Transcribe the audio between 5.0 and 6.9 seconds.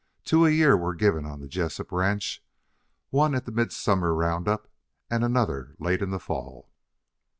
and another late in the fall.